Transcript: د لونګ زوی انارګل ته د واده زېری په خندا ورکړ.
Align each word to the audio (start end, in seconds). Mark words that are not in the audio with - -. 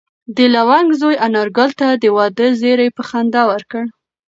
د 0.35 0.37
لونګ 0.55 0.87
زوی 1.01 1.15
انارګل 1.25 1.69
ته 1.79 1.87
د 2.01 2.03
واده 2.15 2.47
زېری 2.61 2.89
په 2.97 3.01
خندا 3.09 3.41
ورکړ. 3.51 3.83